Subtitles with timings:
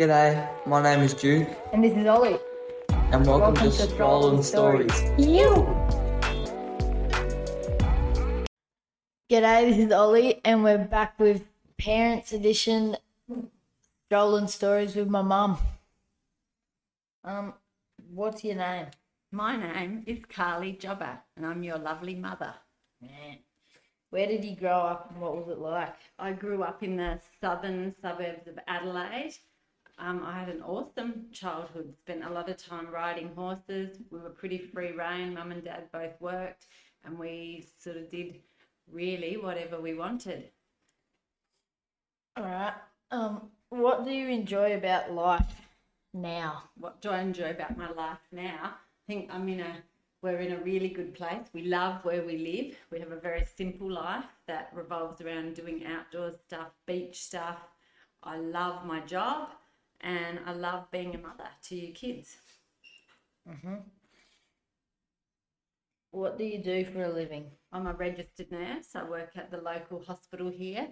[0.00, 2.38] G'day, my name is Duke, And this is Olly.
[2.88, 4.90] and welcome, to Strolling Stories.
[5.18, 5.52] You!
[9.30, 11.44] G'day, this is Olly, and we're back with
[11.76, 12.96] Parents Edition
[14.06, 15.58] Strolling Stories with my mum.
[17.22, 17.52] Um,
[18.08, 18.86] what's your name?
[19.32, 22.54] My name is Carly Jobber, and I'm your lovely mother.
[23.02, 23.36] Man.
[24.08, 25.94] Where did you grow up and what was it like?
[26.18, 29.34] I grew up in the southern suburbs of Adelaide.
[30.02, 33.98] Um, I had an awesome childhood, spent a lot of time riding horses.
[34.10, 35.34] We were pretty free rein.
[35.34, 36.66] Mum and dad both worked,
[37.04, 38.36] and we sort of did
[38.90, 40.48] really whatever we wanted.
[42.38, 42.72] Alright.
[43.10, 45.60] Um, what do you enjoy about life
[46.14, 46.62] now?
[46.78, 48.72] What do I enjoy about my life now?
[48.72, 49.76] I think I'm in a
[50.22, 51.46] we're in a really good place.
[51.54, 52.76] We love where we live.
[52.90, 57.58] We have a very simple life that revolves around doing outdoor stuff, beach stuff.
[58.22, 59.48] I love my job
[60.00, 62.36] and I love being a mother to your kids.
[66.12, 67.50] What do you do for a living?
[67.72, 68.94] I'm a registered nurse.
[68.94, 70.88] I work at the local hospital here.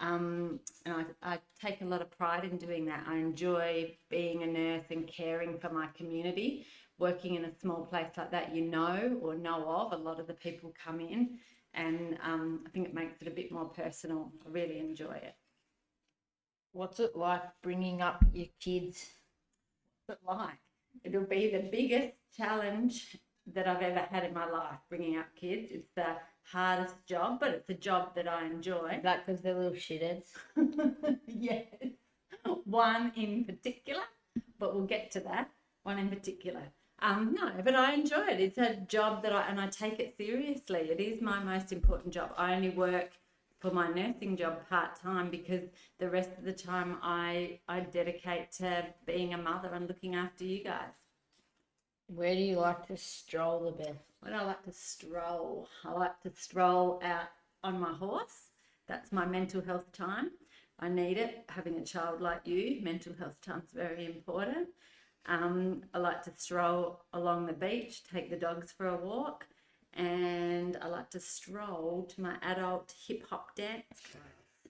[0.00, 3.04] Um, and I, I take a lot of pride in doing that.
[3.08, 6.66] I enjoy being a nurse and caring for my community.
[6.98, 10.26] Working in a small place like that, you know or know of, a lot of
[10.26, 11.38] the people come in,
[11.74, 14.32] and um, I think it makes it a bit more personal.
[14.44, 15.34] I really enjoy it.
[16.72, 19.06] What's it like bringing up your kids?
[20.06, 20.58] But like,
[21.04, 23.16] it'll be the biggest challenge
[23.54, 25.70] that I've ever had in my life bringing up kids.
[25.70, 26.16] It's the
[26.52, 28.94] hardest job, but it's a job that I enjoy.
[28.96, 30.28] Is that because they're little shitheads?
[31.26, 31.66] yes,
[32.64, 34.02] one in particular,
[34.58, 35.50] but we'll get to that.
[35.82, 36.62] One in particular.
[37.00, 38.40] Um, no, but I enjoy it.
[38.40, 40.80] It's a job that I and I take it seriously.
[40.80, 42.32] It is my most important job.
[42.36, 43.10] I only work
[43.58, 45.62] for my nursing job part time because
[45.98, 50.44] the rest of the time I I dedicate to being a mother and looking after
[50.44, 50.92] you guys.
[52.06, 53.98] Where do you like to stroll the best?
[54.20, 57.28] When I like to stroll, I like to stroll out
[57.62, 58.50] on my horse.
[58.86, 60.30] That's my mental health time.
[60.80, 61.44] I need it.
[61.48, 64.68] Having a child like you, mental health time is very important.
[65.26, 69.46] Um, I like to stroll along the beach, take the dogs for a walk,
[69.98, 74.02] and I like to stroll to my adult hip hop dance.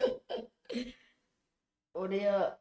[1.92, 2.52] What are your?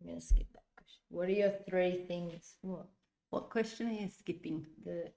[0.00, 1.00] I'm gonna skip that question.
[1.08, 2.56] What are your three things?
[2.60, 2.86] What
[3.30, 4.66] What question are you skipping?
[4.84, 5.10] the?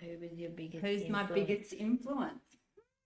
[0.00, 0.84] Who was your biggest?
[0.84, 2.44] Who's my biggest influence?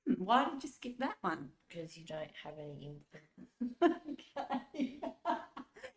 [0.07, 1.49] Hmm, why did you skip that one?
[1.67, 3.73] Because you don't have any influence.
[3.83, 5.01] okay.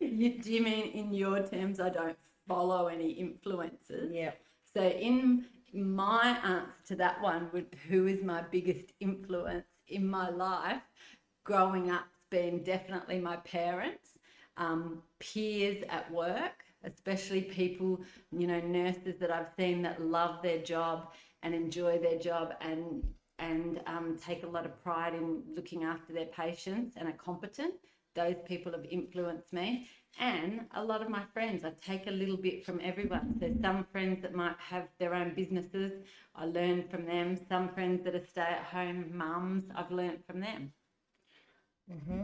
[0.00, 2.16] you, do you mean in your terms I don't
[2.48, 4.10] follow any influences?
[4.12, 4.32] Yeah.
[4.72, 10.28] So in my answer to that one would who is my biggest influence in my
[10.30, 10.82] life
[11.44, 14.18] growing up's been definitely my parents,
[14.56, 18.00] um, peers at work, especially people,
[18.36, 21.08] you know, nurses that I've seen that love their job
[21.42, 23.02] and enjoy their job and
[23.38, 27.72] and um, take a lot of pride in looking after their patients and are competent.
[28.14, 29.88] Those people have influenced me.
[30.18, 33.36] And a lot of my friends, I take a little bit from everyone.
[33.40, 35.92] So some friends that might have their own businesses,
[36.34, 37.38] I learn from them.
[37.48, 40.72] Some friends that are stay-at-home mums, I've learned from them.
[41.90, 42.22] Mm-hmm.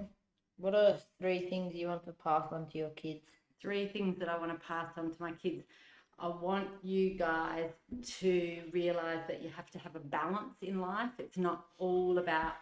[0.58, 3.24] What are three things you want to pass on to your kids?
[3.60, 5.64] Three things that I want to pass on to my kids.
[6.18, 7.70] I want you guys
[8.20, 11.10] to realize that you have to have a balance in life.
[11.18, 12.54] It's not all about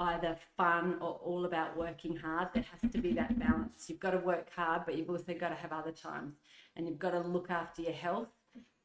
[0.00, 2.48] either fun or all about working hard.
[2.54, 3.86] There has to be that balance.
[3.88, 6.34] You've got to work hard, but you've also got to have other times.
[6.76, 8.28] And you've got to look after your health,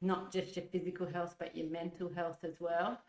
[0.02, 3.00] not just your physical health, but your mental health as well.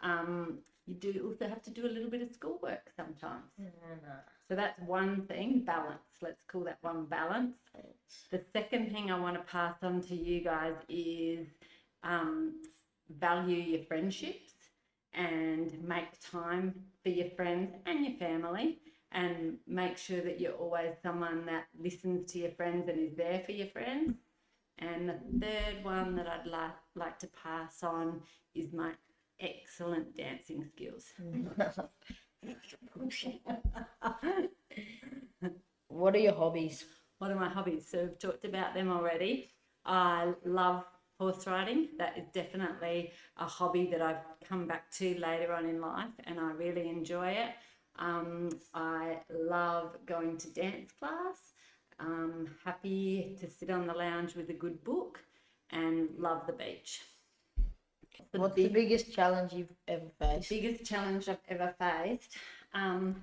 [0.00, 3.44] Um, you do also have to do a little bit of schoolwork sometimes.
[4.48, 5.98] So that's one thing, balance.
[6.22, 7.56] Let's call that one balance.
[8.30, 11.46] The second thing I want to pass on to you guys is
[12.04, 12.62] um,
[13.18, 14.52] value your friendships
[15.18, 18.78] and make time for your friends and your family
[19.12, 23.42] and make sure that you're always someone that listens to your friends and is there
[23.44, 24.14] for your friends.
[24.78, 28.22] And the third one that I'd like, like to pass on
[28.54, 28.92] is my
[29.40, 31.12] excellent dancing skills.
[35.88, 36.84] What are your hobbies?
[37.18, 37.88] What are my hobbies?
[37.90, 39.50] So we've talked about them already.
[39.84, 40.84] I love
[41.18, 41.88] horse riding.
[41.98, 46.38] That is definitely a hobby that I've come back to later on in life and
[46.38, 47.50] I really enjoy it.
[47.98, 51.52] Um, I love going to dance class.
[51.98, 55.18] Um, happy to sit on the lounge with a good book
[55.70, 57.02] and love the beach.
[58.32, 60.50] The What's the biggest challenge you've ever faced?
[60.50, 62.36] biggest challenge I've ever faced.
[62.74, 63.16] Um,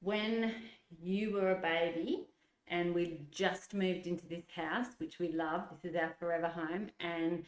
[0.00, 0.54] when
[1.00, 2.26] you were a baby
[2.70, 5.62] and we just moved into this house, which we love.
[5.70, 7.44] This is our forever home, and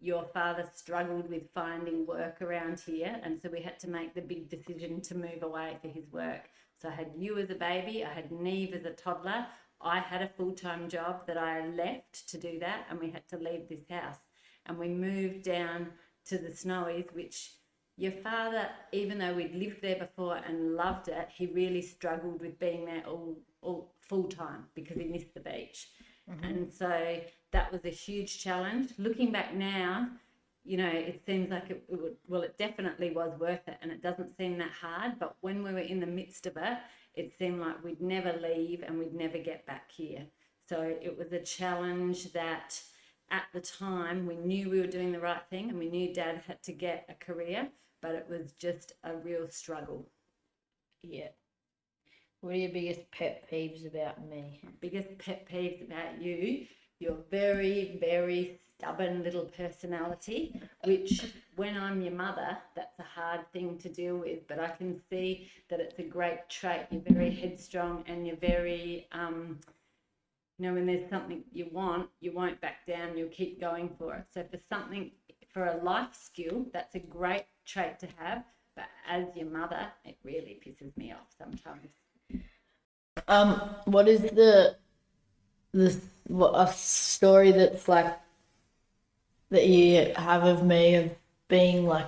[0.00, 4.20] your father struggled with finding work around here, and so we had to make the
[4.20, 6.50] big decision to move away for his work.
[6.80, 9.46] So I had you as a baby, I had Neve as a toddler.
[9.80, 13.28] I had a full time job that I left to do that, and we had
[13.28, 14.18] to leave this house.
[14.66, 15.88] And we moved down
[16.26, 17.52] to the Snowies, which
[17.96, 22.58] your father, even though we'd lived there before and loved it, he really struggled with
[22.58, 25.88] being there all, all full time because he missed the beach.
[26.30, 26.44] Mm-hmm.
[26.44, 27.20] And so
[27.52, 28.90] that was a huge challenge.
[28.98, 30.08] Looking back now,
[30.64, 33.92] you know, it seems like it, it would, well, it definitely was worth it and
[33.92, 35.18] it doesn't seem that hard.
[35.20, 36.78] But when we were in the midst of it,
[37.14, 40.26] it seemed like we'd never leave and we'd never get back here.
[40.68, 42.80] So it was a challenge that
[43.30, 46.42] at the time we knew we were doing the right thing and we knew dad
[46.46, 47.68] had to get a career,
[48.04, 50.12] but it was just a real struggle.
[51.02, 51.30] Yeah.
[52.42, 54.60] What are your biggest pet peeves about me?
[54.80, 56.66] biggest pet peeves about you
[57.00, 63.78] your very very stubborn little personality which when i'm your mother that's a hard thing
[63.78, 68.04] to deal with but i can see that it's a great trait you're very headstrong
[68.06, 69.58] and you're very um,
[70.58, 74.14] you know when there's something you want you won't back down you'll keep going for
[74.16, 75.12] it so for something
[75.52, 78.44] for a life skill that's a great trait to have
[78.76, 81.90] but as your mother it really pisses me off sometimes
[83.28, 83.48] Um,
[83.84, 84.76] what is the
[85.72, 85.96] the
[86.26, 88.18] what a story that's like
[89.50, 91.10] that you have of me of
[91.48, 92.06] being like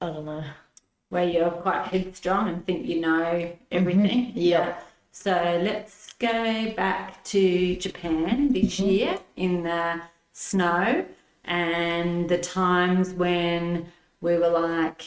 [0.00, 0.44] I don't know.
[1.10, 4.32] where you're quite headstrong and think you know everything.
[4.34, 4.78] Yeah.
[5.12, 5.32] So
[5.62, 10.00] let's go back to Japan this year in the
[10.32, 11.04] snow
[11.44, 13.90] and the times when
[14.20, 15.02] we were like,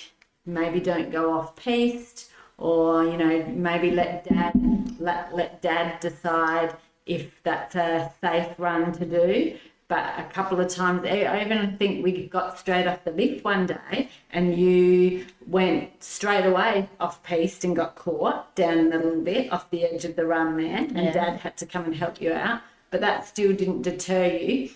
[0.46, 4.54] maybe don't go off piste or, you know, maybe let dad
[5.00, 6.76] let, let dad decide
[7.06, 9.58] if that's a safe run to do.
[9.88, 13.66] But a couple of times, I even think we got straight off the lift one
[13.66, 19.52] day, and you went straight away off piste and got caught down a little bit
[19.52, 21.12] off the edge of the run there, and Yeah.
[21.12, 22.62] Dad had to come and help you out.
[22.90, 24.70] But that still didn't deter you.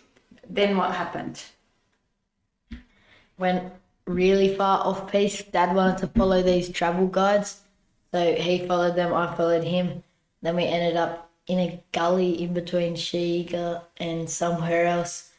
[0.49, 1.41] Then what happened?
[3.37, 3.71] Went
[4.05, 5.51] really far off piste.
[5.51, 7.61] Dad wanted to follow these travel guides,
[8.11, 9.13] so he followed them.
[9.13, 10.03] I followed him.
[10.41, 15.31] Then we ended up in a gully in between Shiga and somewhere else,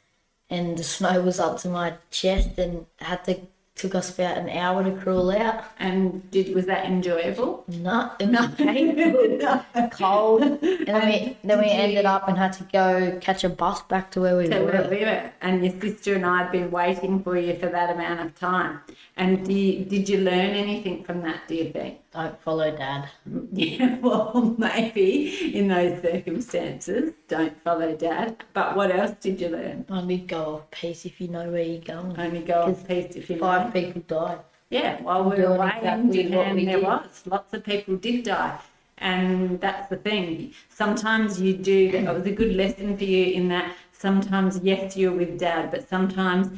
[0.51, 3.41] and the snow was up to my chest, and had to
[3.77, 5.65] took us about an hour to crawl out.
[5.79, 7.65] And did was that enjoyable?
[7.69, 12.65] No, it was painful, cold, and then we then we ended up and had to
[12.65, 14.89] go catch a bus back to where we where were.
[14.91, 18.21] we were, and your sister and I had been waiting for you for that amount
[18.21, 18.81] of time.
[19.17, 21.47] And do you, did you learn anything from that?
[21.49, 22.01] Do you think?
[22.13, 23.09] Don't follow dad.
[23.57, 28.45] Yeah, well, maybe in those circumstances, don't follow dad.
[28.53, 29.87] But what else did you learn?
[29.89, 32.19] Only go off pace if you know where you're going.
[32.19, 33.43] Only go off piste if you know.
[33.43, 34.41] Five people died.
[34.69, 36.85] Yeah, while we were away in exactly what Japan, there did.
[36.85, 38.59] was lots of people did die,
[38.99, 40.53] and that's the thing.
[40.69, 41.91] Sometimes you do.
[41.95, 43.75] It was a good lesson for you in that.
[43.93, 46.49] Sometimes, yes, you're with dad, but sometimes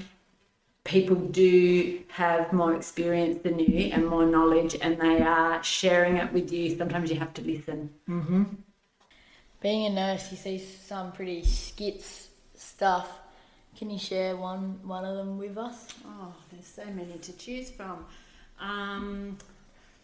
[0.89, 6.33] people do have more experience than you and more knowledge, and they are sharing it
[6.33, 6.77] with you.
[6.77, 7.91] Sometimes you have to listen.
[9.61, 13.09] Being a nurse, you see some pretty skits stuff.
[13.77, 15.95] Can you share one one of them with us?
[16.07, 18.07] Oh, there's so many to choose from.
[18.59, 19.37] Um,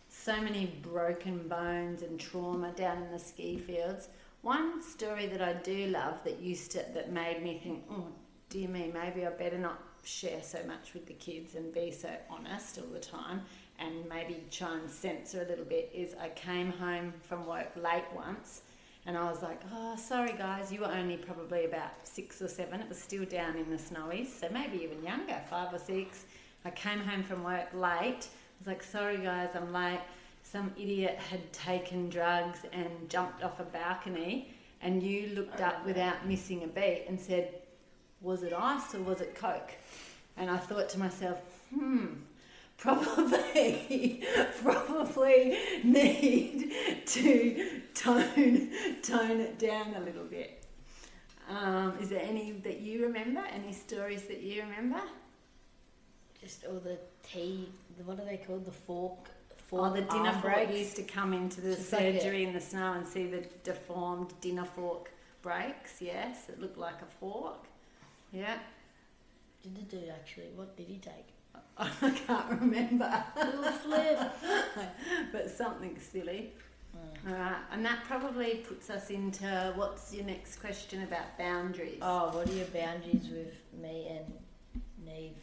[0.08, 4.08] so many broken bones and trauma down in the ski fields.
[4.42, 8.08] One story that I do love that used to that made me think, oh
[8.50, 12.10] dear me, maybe I better not share so much with the kids and be so
[12.30, 13.42] honest all the time
[13.78, 18.04] and maybe try and censor a little bit is I came home from work late
[18.14, 18.62] once
[19.06, 22.80] and I was like, oh, sorry guys, you were only probably about six or seven.
[22.80, 26.24] It was still down in the snowies, so maybe even younger, five or six.
[26.64, 28.00] I came home from work late.
[28.00, 30.00] I was like, sorry guys, I'm late.
[30.42, 35.84] Some idiot had taken drugs and jumped off a balcony, and you looked oh, up
[35.84, 37.54] without missing a beat and said,
[38.24, 39.72] was it ice or was it Coke?
[40.36, 41.38] And I thought to myself,
[41.72, 42.06] hmm,
[42.78, 44.24] probably
[44.62, 46.72] probably need
[47.06, 48.70] to tone
[49.02, 50.64] tone it down a little bit.
[51.48, 53.42] Um, is there any that you remember?
[53.52, 55.00] Any stories that you remember?
[56.40, 57.68] Just all the tea.
[58.04, 58.64] What are they called?
[58.64, 59.28] The fork.
[59.70, 62.60] Or fork the dinner fork used to come into the Just like surgery in the
[62.60, 65.10] snow and see the deformed dinner fork
[65.42, 66.00] breaks.
[66.00, 67.66] Yes, it looked like a fork.
[68.34, 68.58] Yeah,
[69.62, 70.48] Did it do actually?
[70.56, 71.28] What did he take?
[71.78, 73.24] I can't remember.
[73.36, 74.18] Little flip.
[75.32, 76.52] but something silly.
[76.92, 77.28] Hmm.
[77.32, 81.98] All right, and that probably puts us into what's your next question about boundaries?
[82.02, 84.32] Oh, what are your boundaries with me and
[85.04, 85.36] Neve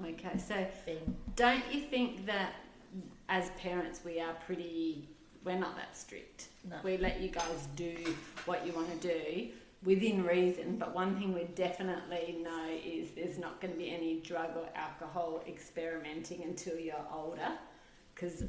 [0.00, 1.16] Okay, so being?
[1.36, 2.54] don't you think that
[3.28, 5.08] as parents we are pretty,
[5.44, 6.48] we're not that strict.
[6.68, 6.76] No.
[6.82, 7.94] We let you guys do
[8.46, 9.48] what you want to do
[9.86, 14.20] within reason, but one thing we definitely know is there's not going to be any
[14.20, 17.52] drug or alcohol experimenting until you're older.
[18.14, 18.44] Because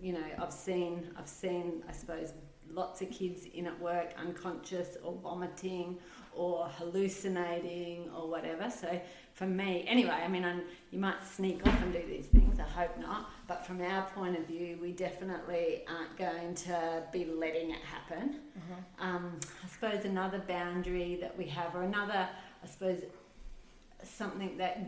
[0.00, 2.32] you know I've seen I've seen I suppose
[2.70, 5.98] lots of kids in at work unconscious or vomiting
[6.34, 8.70] or hallucinating or whatever.
[8.70, 9.00] So
[9.34, 10.56] for me anyway I mean i
[10.90, 12.58] you might sneak off and do these things.
[12.58, 13.30] I hope not.
[13.46, 18.40] But from our point of view we definitely aren't going to be letting it happen.
[19.00, 22.28] Um, I suppose another boundary that we have or another
[22.62, 23.02] I suppose
[24.02, 24.80] something that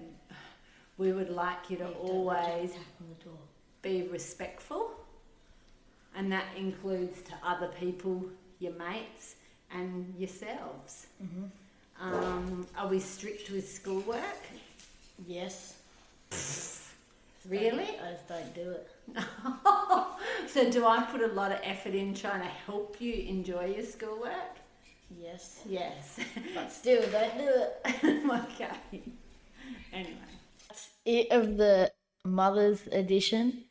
[0.98, 3.38] we would like you to always Jack tap on the door.
[3.82, 4.90] be respectful,
[6.14, 8.24] and that includes to other people,
[8.58, 9.36] your mates,
[9.72, 11.06] and yourselves.
[12.00, 14.40] Um, are we strict with schoolwork?
[15.26, 15.76] Yes.
[17.48, 17.84] Really?
[18.02, 18.88] I just don't do it.
[20.48, 23.84] so, do I put a lot of effort in trying to help you enjoy your
[23.84, 24.56] schoolwork?
[25.18, 25.60] Yes.
[25.68, 26.20] Yes.
[26.54, 28.24] But still, don't do it.
[28.30, 29.02] okay.
[29.92, 30.14] Anyway,
[30.68, 31.90] That's it of the
[32.24, 33.64] Mother's edition,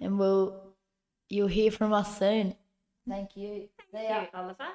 [0.00, 0.60] and we'll
[1.28, 2.54] you'll hear from us soon.
[3.08, 3.68] Thank you.
[3.90, 4.26] See ya.
[4.34, 4.68] Oliver.